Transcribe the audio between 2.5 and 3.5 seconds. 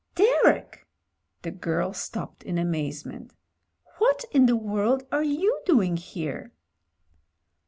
amazement.